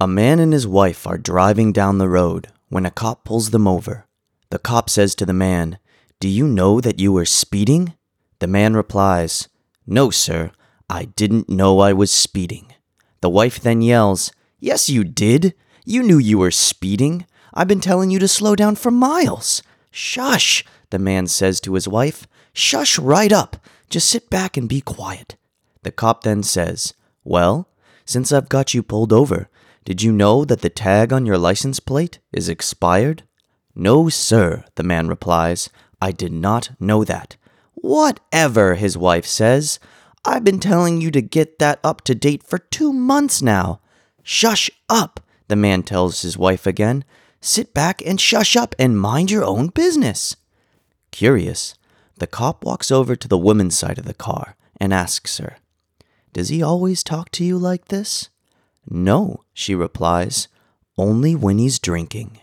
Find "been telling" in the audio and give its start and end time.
17.66-18.12, 40.44-41.00